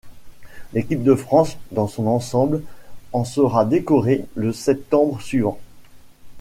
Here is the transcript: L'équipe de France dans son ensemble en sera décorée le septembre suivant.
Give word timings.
L'équipe 0.73 1.03
de 1.03 1.13
France 1.13 1.59
dans 1.71 1.87
son 1.87 2.07
ensemble 2.07 2.63
en 3.13 3.23
sera 3.23 3.65
décorée 3.65 4.25
le 4.33 4.51
septembre 4.51 5.21
suivant. 5.21 5.59